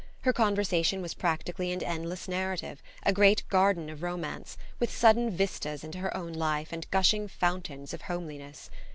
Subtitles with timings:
[0.21, 5.83] Her conversation was practically an endless narrative, a great garden of romance, with sudden vistas
[5.83, 8.71] into her own life and gushing fountains of homeliness.